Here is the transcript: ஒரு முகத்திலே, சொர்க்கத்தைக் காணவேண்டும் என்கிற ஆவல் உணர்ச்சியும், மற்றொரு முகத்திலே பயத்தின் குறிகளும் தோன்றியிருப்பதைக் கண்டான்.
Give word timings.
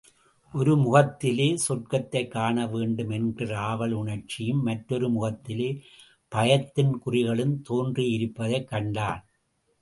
ஒரு 0.53 0.77
முகத்திலே, 0.77 1.57
சொர்க்கத்தைக் 1.69 2.27
காணவேண்டும் 2.27 3.09
என்கிற 3.09 3.59
ஆவல் 3.59 3.91
உணர்ச்சியும், 3.91 4.63
மற்றொரு 4.63 5.09
முகத்திலே 5.09 5.81
பயத்தின் 6.35 6.97
குறிகளும் 6.99 7.63
தோன்றியிருப்பதைக் 7.69 8.67
கண்டான். 8.67 9.25